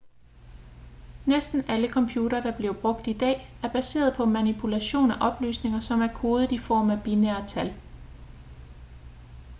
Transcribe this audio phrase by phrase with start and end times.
[1.25, 6.01] næsten alle computere der bliver brugt i dag er baseret på manipulation af oplysninger som
[6.01, 7.75] er kodet i form af binære tal